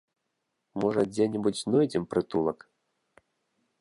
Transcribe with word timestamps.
Можа 0.83 1.03
дзе-небудзь 1.11 1.61
знойдзем 1.67 2.03
прытулак. 2.15 2.59